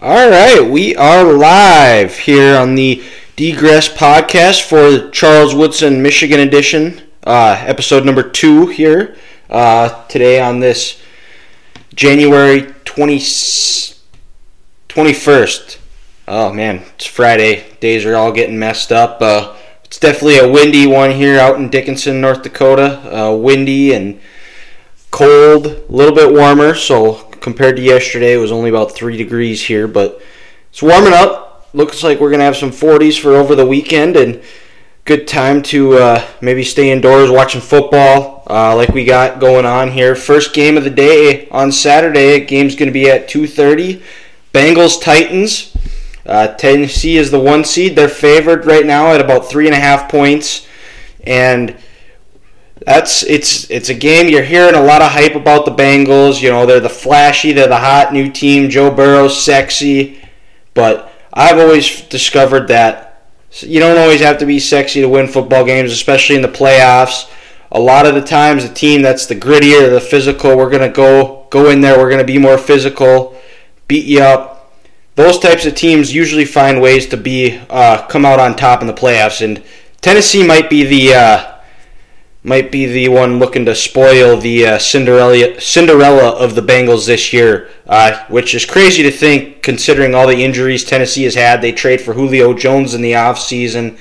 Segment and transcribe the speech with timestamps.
[0.00, 3.02] All right, we are live here on the
[3.34, 9.16] Degress podcast for Charles Woodson Michigan edition, uh, episode number two here
[9.50, 11.02] uh, today on this
[11.96, 13.18] January 20,
[14.88, 15.78] 21st.
[16.28, 17.66] Oh man, it's Friday.
[17.80, 19.20] Days are all getting messed up.
[19.20, 23.00] Uh, it's definitely a windy one here out in Dickinson, North Dakota.
[23.12, 24.20] Uh, windy and
[25.10, 26.76] cold, a little bit warmer.
[26.76, 30.22] So compared to yesterday, it was only about three degrees here, but
[30.70, 31.68] it's warming up.
[31.74, 34.42] Looks like we're gonna have some 40s for over the weekend, and
[35.04, 39.90] good time to uh, maybe stay indoors watching football, uh, like we got going on
[39.90, 40.14] here.
[40.14, 42.44] First game of the day on Saturday.
[42.44, 44.02] Game's gonna be at 2:30.
[44.52, 45.76] Bengals Titans.
[46.26, 47.96] Uh, Tennessee is the one seed.
[47.96, 50.66] They're favored right now at about three and a half points,
[51.26, 51.74] and
[52.88, 56.40] that's it's it's a game you're hearing a lot of hype about the Bengals.
[56.40, 58.70] You know, they're the flashy, they're the hot new team.
[58.70, 60.22] Joe Burrow's sexy,
[60.72, 63.28] but I've always discovered that
[63.60, 67.30] you don't always have to be sexy to win football games, especially in the playoffs.
[67.72, 71.46] A lot of the times, the team that's the grittier, the physical, we're gonna go
[71.50, 71.98] go in there.
[71.98, 73.38] We're gonna be more physical,
[73.86, 74.72] beat you up.
[75.14, 78.86] Those types of teams usually find ways to be uh, come out on top in
[78.86, 79.62] the playoffs, and
[80.00, 81.57] Tennessee might be the uh,
[82.48, 87.32] might be the one looking to spoil the uh, Cinderella Cinderella of the Bengals this
[87.32, 91.60] year, uh, which is crazy to think considering all the injuries Tennessee has had.
[91.60, 93.98] They trade for Julio Jones in the offseason,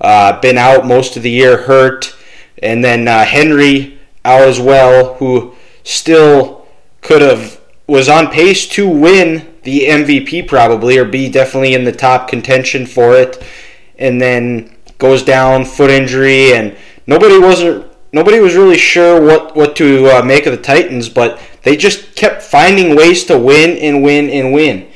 [0.00, 2.16] uh, been out most of the year, hurt,
[2.62, 6.66] and then uh, Henry out as well, who still
[7.02, 11.92] could have was on pace to win the MVP probably or be definitely in the
[11.92, 13.42] top contention for it,
[13.98, 16.76] and then goes down foot injury and
[17.06, 21.40] nobody wasn't nobody was really sure what what to uh, make of the Titans, but
[21.62, 24.90] they just kept finding ways to win and win and win.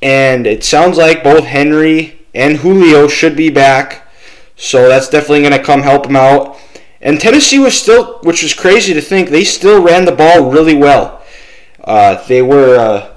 [0.00, 4.08] And it sounds like both Henry and Julio should be back,
[4.56, 6.56] so that's definitely going to come help them out.
[7.00, 10.74] And Tennessee was still, which was crazy to think, they still ran the ball really
[10.74, 11.22] well.
[11.82, 12.76] Uh, they were.
[12.76, 13.14] Uh,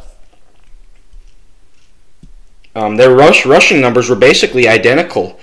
[2.73, 5.37] um, their rush rushing numbers were basically identical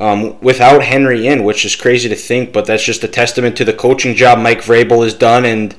[0.00, 3.66] um, without Henry in, which is crazy to think, but that's just a testament to
[3.66, 5.76] the coaching job Mike Vrabel has done, and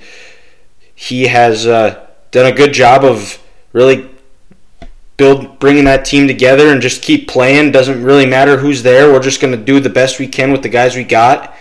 [0.93, 3.41] he has uh, done a good job of
[3.73, 4.07] really
[5.17, 7.71] build bringing that team together and just keep playing.
[7.71, 9.11] Doesn't really matter who's there.
[9.11, 11.55] We're just going to do the best we can with the guys we got,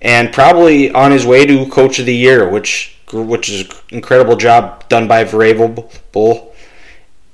[0.00, 4.88] and probably on his way to Coach of the Year, which which is incredible job
[4.88, 6.52] done by Vrabel,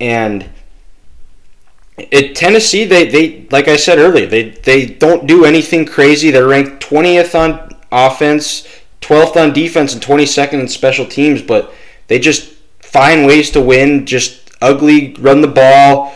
[0.01, 0.49] and
[1.97, 6.31] at Tennessee, they, they like I said earlier, they they don't do anything crazy.
[6.31, 8.67] They're ranked twentieth on offense,
[8.99, 11.41] twelfth on defense, and twenty second in special teams.
[11.41, 11.73] But
[12.07, 14.05] they just find ways to win.
[14.05, 16.13] Just ugly, run the ball,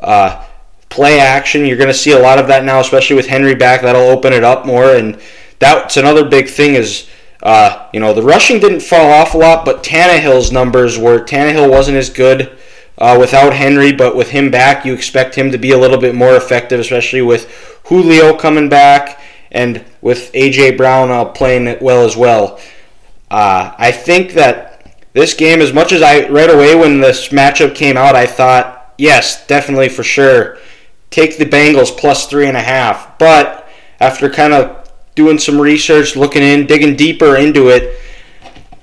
[0.00, 0.44] uh,
[0.88, 1.66] play action.
[1.66, 3.82] You're going to see a lot of that now, especially with Henry back.
[3.82, 4.94] That'll open it up more.
[4.94, 5.20] And
[5.58, 7.08] that's another big thing is.
[7.40, 11.70] Uh, you know, the rushing didn't fall off a lot, but Tannehill's numbers were Tannehill
[11.70, 12.57] wasn't as good
[12.98, 16.14] uh, without Henry, but with him back, you expect him to be a little bit
[16.14, 17.48] more effective, especially with
[17.84, 19.20] Julio coming back
[19.52, 22.58] and with AJ Brown uh, playing well as well.
[23.30, 27.74] Uh, I think that this game, as much as I right away when this matchup
[27.74, 30.58] came out, I thought yes, definitely for sure,
[31.10, 33.16] take the Bengals plus three and a half.
[33.18, 33.68] But
[34.00, 38.00] after kind of doing some research, looking in, digging deeper into it,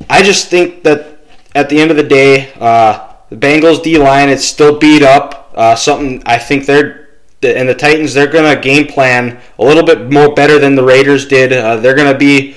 [0.09, 1.19] I just think that
[1.53, 2.53] at the end of the day.
[2.53, 5.51] Uh, the Bengals D line is still beat up.
[5.55, 7.09] Uh, something I think they're
[7.43, 11.27] and the Titans they're gonna game plan a little bit more better than the Raiders
[11.27, 11.53] did.
[11.53, 12.55] Uh, they're gonna be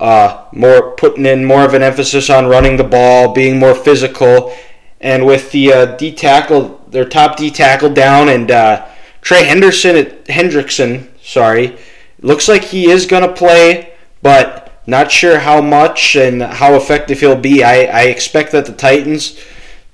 [0.00, 4.54] uh, more putting in more of an emphasis on running the ball, being more physical,
[5.00, 8.86] and with the uh, D tackle, their top D tackle down, and uh,
[9.20, 11.76] Trey Henderson Hendrickson, sorry,
[12.20, 17.36] looks like he is gonna play, but not sure how much and how effective he'll
[17.36, 17.62] be.
[17.62, 19.38] I, I expect that the Titans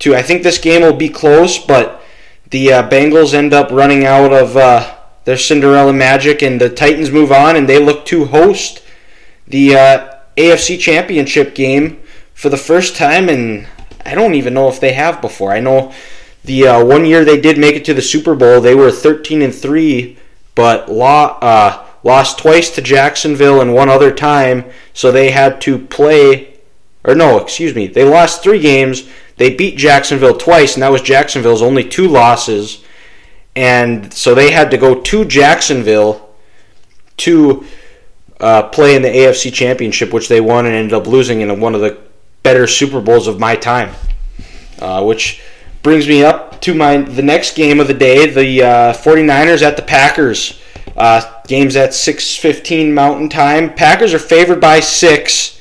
[0.07, 2.03] I think this game will be close, but
[2.49, 4.95] the uh, Bengals end up running out of uh,
[5.25, 8.83] their Cinderella magic, and the Titans move on, and they look to host
[9.47, 12.01] the uh, AFC Championship game
[12.33, 13.67] for the first time, and
[14.05, 15.51] I don't even know if they have before.
[15.51, 15.93] I know
[16.43, 19.41] the uh, one year they did make it to the Super Bowl, they were 13
[19.41, 20.17] and three,
[20.55, 26.47] but uh, lost twice to Jacksonville and one other time, so they had to play.
[27.03, 29.09] Or no, excuse me, they lost three games
[29.41, 32.83] they beat Jacksonville twice, and that was Jacksonville's only two losses.
[33.55, 36.29] And so they had to go to Jacksonville
[37.17, 37.65] to
[38.39, 41.73] uh, play in the AFC Championship, which they won and ended up losing in one
[41.73, 41.97] of the
[42.43, 43.95] better Super Bowls of my time.
[44.77, 45.41] Uh, which
[45.81, 49.75] brings me up to my the next game of the day, the uh, 49ers at
[49.75, 50.61] the Packers.
[50.95, 53.73] Uh, games at 6:15 Mountain Time.
[53.73, 55.59] Packers are favored by six.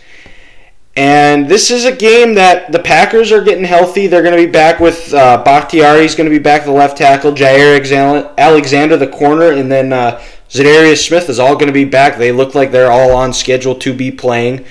[1.00, 4.06] And this is a game that the Packers are getting healthy.
[4.06, 6.02] They're going to be back with uh, Bakhtiari.
[6.02, 7.32] He's going to be back the left tackle.
[7.32, 12.18] Jaire Alexander, the corner, and then uh, Za'Darius Smith is all going to be back.
[12.18, 14.66] They look like they're all on schedule to be playing.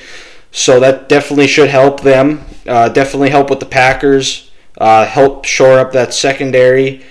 [0.51, 2.45] So that definitely should help them.
[2.67, 4.51] Uh, definitely help with the Packers.
[4.77, 7.03] Uh, help shore up that secondary.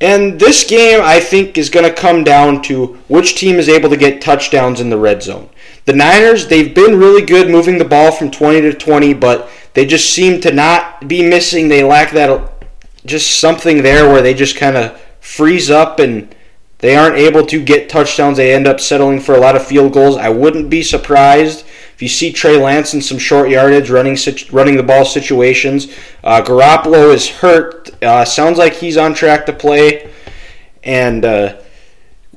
[0.00, 3.90] And this game, I think, is going to come down to which team is able
[3.90, 5.50] to get touchdowns in the red zone.
[5.88, 9.86] The Niners, they've been really good moving the ball from 20 to 20, but they
[9.86, 11.68] just seem to not be missing.
[11.68, 12.62] They lack that
[13.06, 16.34] just something there where they just kind of freeze up and
[16.80, 18.36] they aren't able to get touchdowns.
[18.36, 20.18] They end up settling for a lot of field goals.
[20.18, 21.64] I wouldn't be surprised
[21.94, 24.18] if you see Trey Lance in some short yardage running
[24.52, 25.90] running the ball situations.
[26.22, 27.90] Uh, Garoppolo is hurt.
[28.04, 30.12] Uh, sounds like he's on track to play,
[30.84, 31.56] and uh,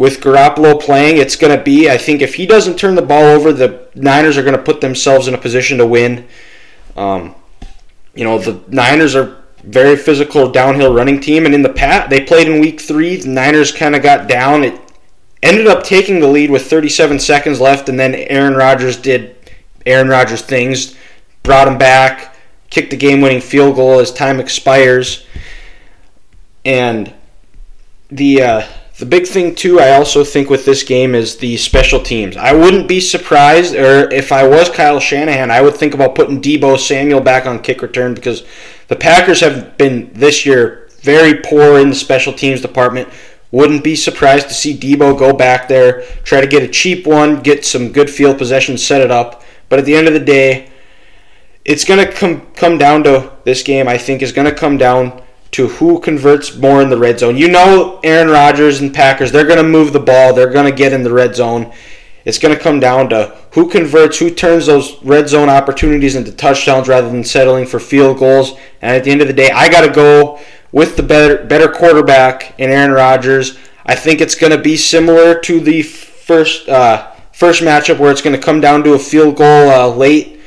[0.01, 1.88] with Garoppolo playing, it's going to be.
[1.88, 4.81] I think if he doesn't turn the ball over, the Niners are going to put
[4.81, 6.27] themselves in a position to win.
[6.98, 7.36] Um,
[8.15, 11.45] you know, the Niners are very physical downhill running team.
[11.45, 13.18] And in the pat, they played in week three.
[13.18, 14.63] The Niners kind of got down.
[14.63, 14.81] It
[15.44, 19.36] ended up taking the lead with 37 seconds left, and then Aaron Rodgers did
[19.86, 20.95] Aaron Rodgers things,
[21.44, 22.36] brought him back,
[22.71, 25.27] kicked the game-winning field goal as time expires,
[26.65, 27.13] and
[28.09, 28.42] the.
[28.42, 28.68] Uh,
[29.01, 32.38] the big thing too, I also think with this game is the special teams.
[32.38, 36.39] I wouldn't be surprised, or if I was Kyle Shanahan, I would think about putting
[36.39, 38.44] Deebo Samuel back on kick return because
[38.89, 43.09] the Packers have been this year very poor in the special teams department.
[43.50, 47.42] Wouldn't be surprised to see Deebo go back there, try to get a cheap one,
[47.42, 49.42] get some good field possession, set it up.
[49.68, 50.69] But at the end of the day,
[51.65, 53.88] it's going to come come down to this game.
[53.88, 57.38] I think is going to come down to who converts more in the red zone.
[57.38, 60.75] You know, Aaron Rodgers and Packers, they're going to move the ball, they're going to
[60.75, 61.71] get in the red zone.
[62.24, 66.31] It's going to come down to who converts, who turns those red zone opportunities into
[66.31, 68.51] touchdowns rather than settling for field goals.
[68.81, 70.39] And at the end of the day, I got to go
[70.71, 73.57] with the better better quarterback in Aaron Rodgers.
[73.86, 78.21] I think it's going to be similar to the first uh, first matchup where it's
[78.21, 80.39] going to come down to a field goal uh, late.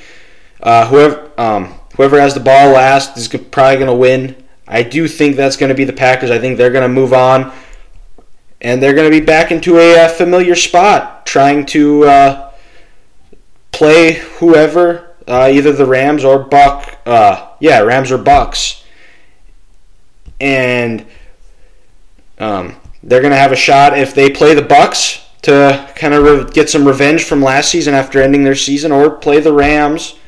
[0.63, 4.44] Uh, whoever um, whoever has the ball last is probably going to win.
[4.67, 6.31] I do think that's going to be the Packers.
[6.31, 7.53] I think they're going to move on,
[8.61, 12.53] and they're going to be back into a, uh, familiar spot, trying to uh,
[13.73, 16.99] play whoever, uh, either the Rams or Buck.
[17.05, 18.85] Uh, yeah, Rams or Bucks,
[20.41, 21.07] and
[22.39, 26.25] um, they're going to have a shot if they play the Bucks to kind of
[26.25, 30.19] re- get some revenge from last season after ending their season, or play the Rams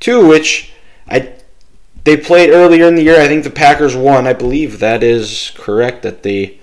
[0.00, 0.72] too, which
[1.06, 1.34] I
[2.04, 3.20] they played earlier in the year.
[3.20, 4.26] I think the Packers won.
[4.26, 6.02] I believe that is correct.
[6.02, 6.58] That the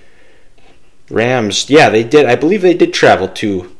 [1.09, 2.25] Rams, yeah, they did.
[2.25, 3.75] I believe they did travel to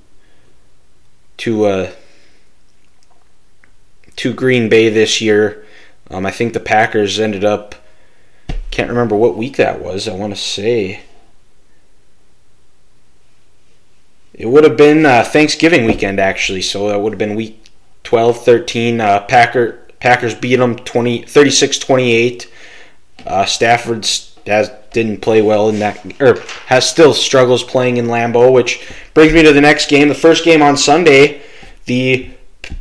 [1.38, 1.92] to uh,
[4.18, 5.66] to Green Bay this year.
[6.10, 7.76] Um, I think the Packers ended up.
[8.72, 10.08] Can't remember what week that was.
[10.08, 11.02] I want to say
[14.34, 16.62] it would have been uh, Thanksgiving weekend actually.
[16.62, 17.66] So that would have been week
[18.04, 19.02] 12, 13.
[19.02, 22.48] Uh, Packer Packers beat them 20, 36-28.
[23.26, 24.06] Uh, Stafford
[24.48, 29.32] has didn't play well in that, or has still struggles playing in Lambeau, which brings
[29.32, 30.10] me to the next game.
[30.10, 31.42] The first game on Sunday,
[31.86, 32.30] the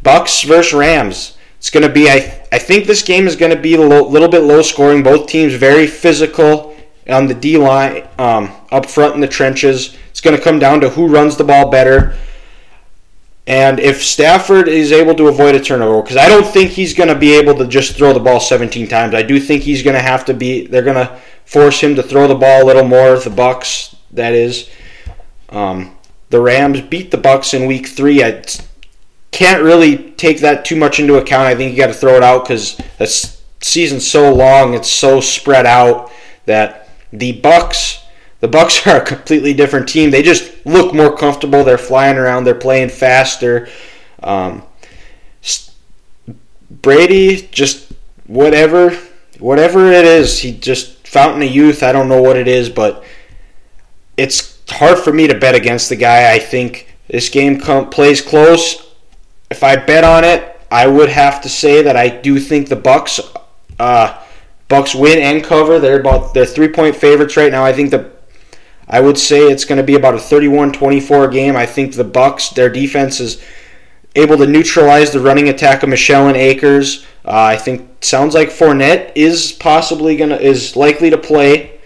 [0.02, 1.37] Bucks versus Rams.
[1.59, 4.28] It's going to be, I, I think this game is going to be a little
[4.28, 5.02] bit low scoring.
[5.02, 6.75] Both teams very physical
[7.09, 9.97] on the D line, um, up front in the trenches.
[10.09, 12.16] It's going to come down to who runs the ball better.
[13.50, 17.09] And if Stafford is able to avoid a turnover, because I don't think he's going
[17.09, 19.12] to be able to just throw the ball 17 times.
[19.12, 20.69] I do think he's going to have to be.
[20.69, 23.19] They're going to force him to throw the ball a little more.
[23.19, 24.71] The Bucks, that is.
[25.49, 28.23] Um, the Rams beat the Bucks in Week Three.
[28.23, 28.40] I
[29.33, 31.49] can't really take that too much into account.
[31.49, 33.09] I think you got to throw it out because the
[33.61, 34.75] season's so long.
[34.75, 36.12] It's so spread out
[36.47, 38.00] that the Bucks
[38.40, 40.11] the Bucks are a completely different team.
[40.11, 41.64] They just look more comfortable.
[41.64, 42.44] They're flying around.
[42.44, 43.68] They're playing faster.
[44.23, 44.62] Um,
[46.70, 47.92] Brady just
[48.26, 48.97] whatever
[49.38, 50.38] whatever it is.
[50.38, 51.82] He just fountain of youth.
[51.82, 53.04] I don't know what it is, but
[54.16, 56.32] it's hard for me to bet against the guy.
[56.32, 58.87] I think this game com- plays close.
[59.50, 62.76] If I bet on it, I would have to say that I do think the
[62.76, 63.18] Bucks.
[63.78, 64.23] Uh,
[64.68, 65.80] Bucks win and cover.
[65.80, 67.64] They're about they're three point favorites right now.
[67.64, 68.12] I think the
[68.90, 71.56] I would say it's going to be about a 31-24 game.
[71.56, 73.40] I think the Bucks, their defense is
[74.16, 77.06] able to neutralize the running attack of Michel and Akers.
[77.25, 81.78] Uh, I think sounds like Fournette is possibly gonna is likely to play.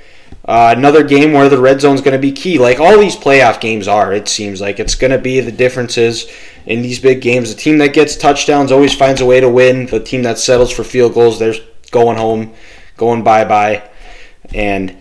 [0.47, 3.17] Uh, another game where the red zone is going to be key, like all these
[3.17, 4.13] playoff games are.
[4.13, 6.27] It seems like it's going to be the differences
[6.67, 7.55] in these big games.
[7.55, 9.87] The team that gets touchdowns always finds a way to win.
[9.87, 11.55] The team that settles for field goals, they're
[11.91, 12.53] going home,
[12.99, 13.89] going bye bye,
[14.53, 14.95] and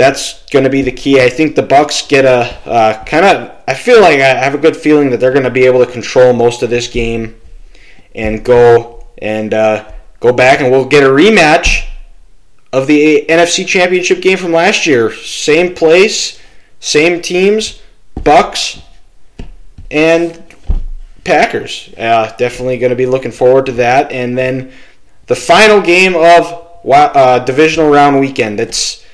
[0.00, 1.20] that's going to be the key.
[1.20, 3.56] I think the Bucks get a uh, kind of.
[3.68, 5.90] I feel like I have a good feeling that they're going to be able to
[5.90, 7.40] control most of this game
[8.14, 11.86] and go and uh, go back, and we'll get a rematch
[12.72, 15.12] of the NFC Championship game from last year.
[15.12, 16.40] Same place,
[16.78, 17.82] same teams,
[18.24, 18.80] Bucks
[19.90, 20.42] and
[21.24, 21.92] Packers.
[21.96, 24.12] Uh, definitely going to be looking forward to that.
[24.12, 24.72] And then
[25.26, 28.60] the final game of uh, divisional round weekend.
[28.60, 29.04] It's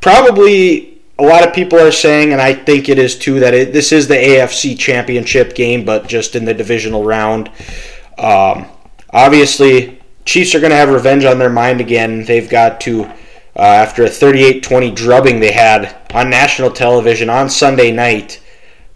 [0.00, 3.72] probably a lot of people are saying, and I think it is too, that it,
[3.72, 7.48] this is the AFC Championship game, but just in the divisional round.
[8.18, 8.66] Um,
[9.10, 12.24] obviously, Chiefs are going to have revenge on their mind again.
[12.24, 13.14] They've got to, uh,
[13.56, 18.40] after a 38 20 drubbing they had on national television on Sunday night,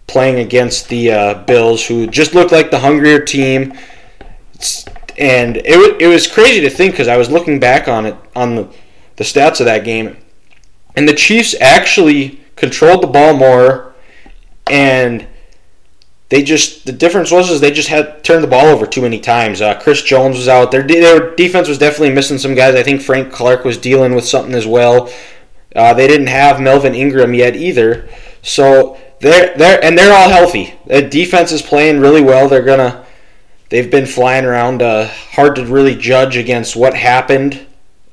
[0.07, 3.73] playing against the uh, Bills, who just looked like the hungrier team.
[5.17, 8.55] And it, it was crazy to think because I was looking back on it, on
[8.55, 8.73] the,
[9.17, 10.17] the stats of that game.
[10.95, 13.93] And the Chiefs actually controlled the ball more
[14.67, 15.27] and
[16.29, 19.19] they just the difference was is they just had turned the ball over too many
[19.19, 19.61] times.
[19.61, 20.71] Uh, Chris Jones was out.
[20.71, 22.73] Their their defense was definitely missing some guys.
[22.75, 25.13] I think Frank Clark was dealing with something as well.
[25.75, 28.09] Uh, they didn't have Melvin Ingram yet either.
[28.41, 30.73] So they're they're and they're all healthy.
[30.87, 32.49] The defense is playing really well.
[32.49, 33.05] They're gonna
[33.69, 34.81] they've been flying around.
[34.81, 37.63] Uh, hard to really judge against what happened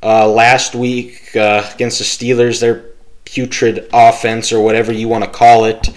[0.03, 2.61] uh, last week uh, against the Steelers.
[2.61, 2.91] Their
[3.25, 5.89] putrid offense or whatever you want to call it.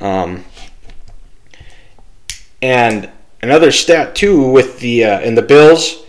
[0.00, 0.44] Um,
[2.60, 3.10] and
[3.42, 6.02] another stat too with the uh, and the Bills,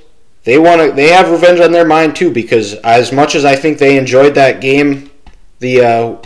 [0.43, 3.55] they want to they have revenge on their mind too because as much as I
[3.55, 5.11] think they enjoyed that game,
[5.59, 6.17] the uh,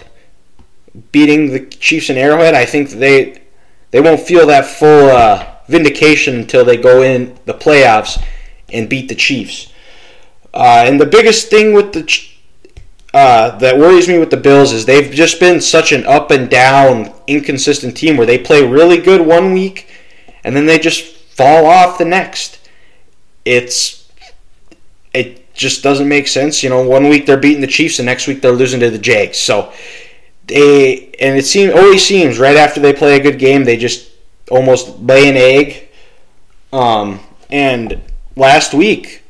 [1.11, 3.41] beating the Chiefs in Arrowhead, I think they
[3.91, 8.23] they won't feel that full uh, vindication until they go in the playoffs
[8.71, 9.68] and beat the Chiefs.
[10.53, 12.29] Uh, and the biggest thing with the
[13.13, 16.49] uh, that worries me with the Bills is they've just been such an up and
[16.49, 19.87] down, inconsistent team where they play really good one week
[20.43, 22.69] and then they just fall off the next.
[23.45, 24.11] It's
[25.13, 26.61] it just doesn't make sense.
[26.61, 28.99] You know, one week they're beating the Chiefs, the next week they're losing to the
[28.99, 29.37] Jags.
[29.37, 29.73] So
[30.45, 34.11] they and it seems always seems right after they play a good game, they just
[34.51, 35.89] almost lay an egg.
[36.71, 38.01] Um, and
[38.35, 39.23] last week,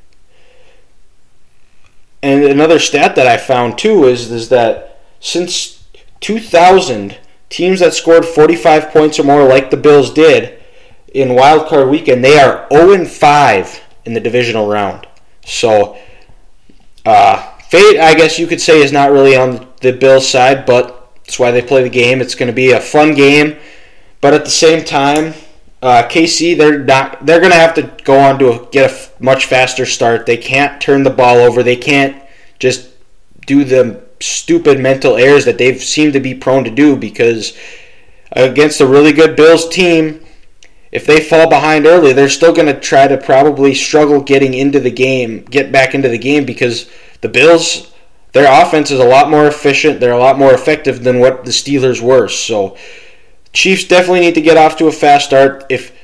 [2.21, 5.83] and another stat that I found too is is that since
[6.21, 7.17] 2000,
[7.49, 10.59] teams that scored 45 points or more, like the Bills did,
[11.13, 15.07] in wild card weekend, they are 0 5 in the divisional round.
[15.45, 15.97] So,
[17.05, 21.11] uh, fate, I guess you could say, is not really on the Bills' side, but
[21.25, 22.21] that's why they play the game.
[22.21, 23.57] It's going to be a fun game,
[24.21, 25.33] but at the same time,
[25.81, 29.23] uh, KC they're not they're going to have to go on to a, get a
[29.23, 30.25] much faster start.
[30.25, 31.63] They can't turn the ball over.
[31.63, 32.21] They can't
[32.59, 32.89] just
[33.45, 37.57] do the stupid mental errors that they've seemed to be prone to do because
[38.33, 40.25] against a really good Bills team
[40.91, 44.79] if they fall behind early, they're still going to try to probably struggle getting into
[44.79, 46.89] the game, get back into the game because
[47.21, 47.93] the Bills,
[48.33, 49.99] their offense is a lot more efficient.
[49.99, 52.27] They're a lot more effective than what the Steelers were.
[52.27, 52.75] So,
[53.53, 55.65] Chiefs definitely need to get off to a fast start.
[55.69, 55.95] If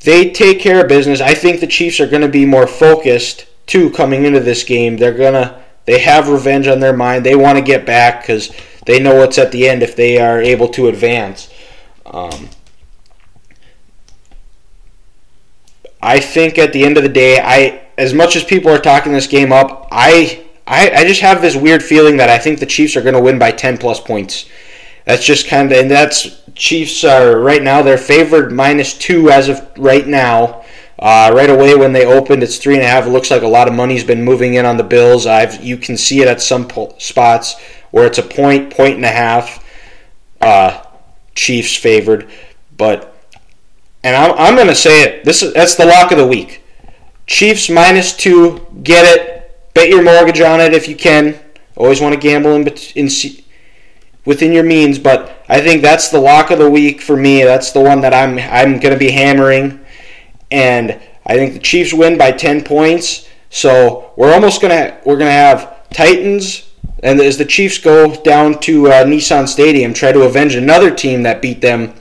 [0.00, 3.46] they take care of business, I think the Chiefs are going to be more focused
[3.66, 4.96] too coming into this game.
[4.96, 7.24] They're going to they have revenge on their mind.
[7.24, 8.52] They want to get back because
[8.86, 11.48] they know what's at the end if they are able to advance.
[12.04, 12.48] Um,
[16.02, 19.12] I think at the end of the day, I as much as people are talking
[19.12, 22.66] this game up, I I, I just have this weird feeling that I think the
[22.66, 24.46] Chiefs are going to win by 10 plus points.
[25.06, 29.48] That's just kind of, and that's Chiefs are right now they're favored minus two as
[29.48, 30.64] of right now.
[30.98, 33.06] Uh, right away when they opened, it's three and a half.
[33.06, 35.26] It looks like a lot of money's been moving in on the Bills.
[35.26, 37.60] I've you can see it at some po- spots
[37.90, 39.64] where it's a point, point and a half.
[40.40, 40.82] Uh,
[41.34, 42.30] Chiefs favored,
[42.76, 43.14] but
[44.02, 45.24] and I'm, I'm going to say it.
[45.24, 46.64] This is that's the lock of the week.
[47.26, 48.66] Chiefs minus two.
[48.82, 49.74] Get it.
[49.74, 51.38] Bet your mortgage on it if you can.
[51.76, 53.08] Always want to gamble in, in
[54.26, 57.42] within your means, but I think that's the lock of the week for me.
[57.42, 59.84] That's the one that I'm I'm going to be hammering,
[60.50, 63.28] and I think the Chiefs win by 10 points.
[63.48, 66.68] So we're almost gonna we're gonna have Titans,
[67.02, 71.22] and as the Chiefs go down to uh, Nissan Stadium, try to avenge another team
[71.22, 71.94] that beat them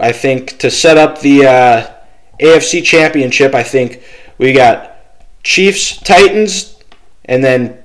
[0.00, 1.94] I think to set up the uh,
[2.40, 4.02] AFC Championship, I think
[4.38, 4.96] we got
[5.44, 6.76] Chiefs, Titans,
[7.24, 7.82] and then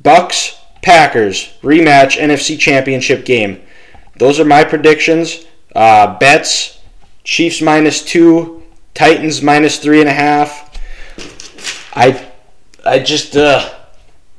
[0.00, 3.62] Bucks, Packers rematch NFC Championship game.
[4.18, 5.46] Those are my predictions.
[5.74, 6.80] Uh, bets:
[7.24, 8.62] Chiefs minus two,
[8.94, 10.70] Titans minus three and a half.
[11.94, 12.28] I,
[12.84, 13.70] I just, uh,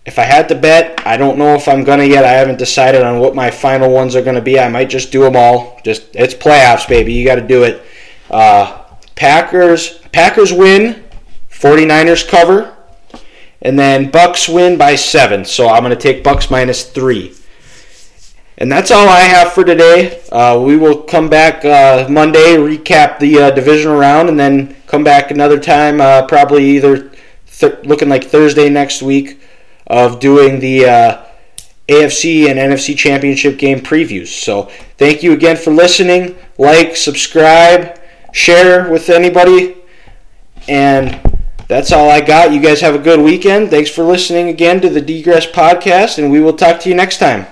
[0.06, 2.26] if I had to bet, I don't know if I'm gonna yet.
[2.26, 4.60] I haven't decided on what my final ones are gonna be.
[4.60, 5.80] I might just do them all.
[5.84, 7.14] Just it's playoffs, baby.
[7.14, 7.82] You got to do it.
[8.30, 8.84] Uh,
[9.16, 11.04] Packers, Packers win.
[11.52, 12.76] 49ers cover.
[13.64, 15.46] And then Bucks win by seven.
[15.46, 17.34] So I'm going to take Bucks minus three.
[18.58, 20.22] And that's all I have for today.
[20.32, 25.04] Uh, we will come back uh, Monday, recap the uh, divisional round, and then come
[25.04, 27.12] back another time, uh, probably either
[27.48, 29.42] th- looking like Thursday next week,
[29.88, 31.26] of doing the uh,
[31.88, 34.28] AFC and NFC championship game previews.
[34.28, 36.36] So thank you again for listening.
[36.58, 38.00] Like, subscribe,
[38.34, 39.78] share with anybody,
[40.68, 41.33] and
[41.74, 42.54] that's all I got.
[42.54, 43.72] You guys have a good weekend.
[43.72, 47.18] Thanks for listening again to the Degress podcast, and we will talk to you next
[47.18, 47.48] time.